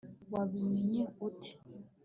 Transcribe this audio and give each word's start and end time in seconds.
wabimenye 0.33 1.01
ute 1.27 1.51